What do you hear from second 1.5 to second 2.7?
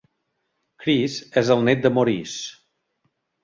el nét de Maurice.